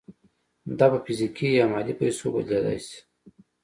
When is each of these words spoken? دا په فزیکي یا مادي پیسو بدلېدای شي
دا 0.77 0.85
په 0.93 0.99
فزیکي 1.05 1.49
یا 1.59 1.65
مادي 1.71 1.93
پیسو 1.99 2.25
بدلېدای 2.33 2.79
شي 2.85 2.97